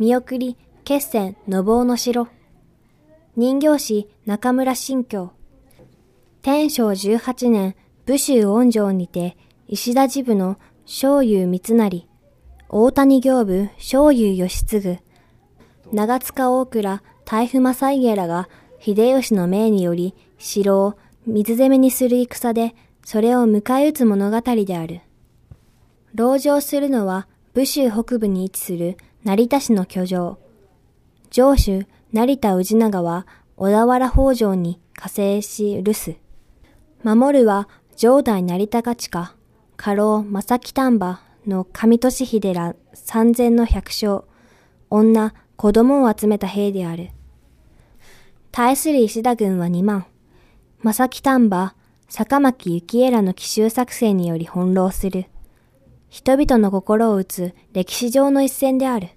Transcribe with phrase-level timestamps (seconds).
[0.00, 2.26] 見送り、決戦、のぼうの城。
[3.36, 5.32] 人形師、中村新京。
[6.40, 7.76] 天正18年、
[8.06, 9.36] 武州恩城にて、
[9.68, 12.08] 石田治部の正雄三成、
[12.70, 15.00] 大谷行部正雄義継、
[15.92, 18.48] 長塚大倉大夫正家らが
[18.78, 20.96] 秀吉の命により城を
[21.26, 22.74] 水攻めにする戦で、
[23.04, 25.02] それを迎え撃つ物語である。
[26.16, 30.38] 籠城するのは武州北部に位置する成田市の居城。
[31.30, 33.26] 城主成田氏長は
[33.58, 36.18] 小田原北条に加勢し留守。
[37.02, 39.34] 守るは城代成田勝家、
[39.76, 44.22] 家老正木丹波の上利秀ら三千の百姓、
[44.88, 47.10] 女、子供を集めた兵である。
[48.52, 50.06] 対する石田軍は二万。
[50.82, 51.74] 正木丹波、
[52.08, 55.26] 坂巻幸恵らの奇襲作戦により翻弄する。
[56.10, 59.10] 人々の心を打つ歴史上の一戦である。